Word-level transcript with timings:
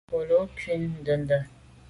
Nkelô 0.07 0.39
ku’ 0.57 0.69
ndende. 0.99 1.37